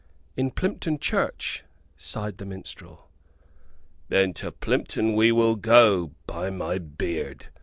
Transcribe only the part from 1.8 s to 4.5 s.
sighed the minstrel. "Then